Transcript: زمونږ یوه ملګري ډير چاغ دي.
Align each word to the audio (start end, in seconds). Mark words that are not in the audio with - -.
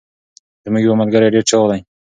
زمونږ 0.63 0.83
یوه 0.85 0.99
ملګري 1.01 1.27
ډير 1.33 1.43
چاغ 1.49 1.63
دي. 1.71 1.79